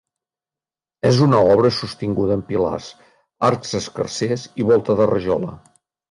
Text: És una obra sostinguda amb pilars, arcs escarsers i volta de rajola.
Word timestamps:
És 1.09 1.17
una 1.25 1.41
obra 1.49 1.69
sostinguda 1.79 2.33
amb 2.39 2.47
pilars, 2.51 2.87
arcs 3.49 3.75
escarsers 3.81 4.47
i 4.63 4.67
volta 4.71 4.97
de 5.01 5.07
rajola. 5.13 5.53